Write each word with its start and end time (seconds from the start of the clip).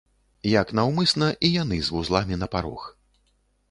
Як 0.51 0.71
наўмысна, 0.79 1.29
і 1.49 1.53
яны 1.61 1.81
з 1.85 1.89
вузламі 1.99 2.43
на 2.43 2.47
парог. 2.57 2.93